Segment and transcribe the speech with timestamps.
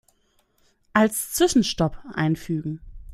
[0.93, 2.81] Als Zwischenstopp einfügen.